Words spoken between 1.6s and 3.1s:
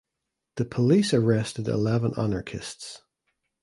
eleven anarchists.